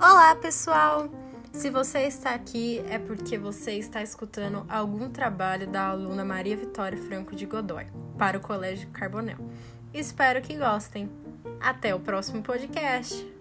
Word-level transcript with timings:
Olá, 0.00 0.36
pessoal! 0.36 1.10
Se 1.52 1.68
você 1.70 2.02
está 2.02 2.32
aqui 2.32 2.78
é 2.88 3.00
porque 3.00 3.36
você 3.36 3.72
está 3.72 4.00
escutando 4.00 4.64
algum 4.68 5.10
trabalho 5.10 5.66
da 5.66 5.88
aluna 5.88 6.24
Maria 6.24 6.56
Vitória 6.56 6.96
Franco 6.96 7.34
de 7.34 7.44
Godoy 7.44 7.84
para 8.16 8.38
o 8.38 8.40
Colégio 8.40 8.88
Carbonel. 8.90 9.38
Espero 9.92 10.40
que 10.40 10.56
gostem. 10.56 11.10
Até 11.60 11.92
o 11.96 11.98
próximo 11.98 12.44
podcast! 12.44 13.37